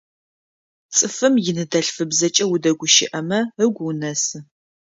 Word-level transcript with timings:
Цӏыфым 0.95 1.33
иныдэлъфыбзэкӏэ 1.49 2.45
удэгущыӏэмэ 2.53 3.39
ыгу 3.65 3.83
унэсы. 3.91 4.39